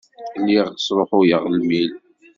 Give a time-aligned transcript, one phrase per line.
[0.41, 1.91] Lliɣ sṛuḥuyeɣ lmil.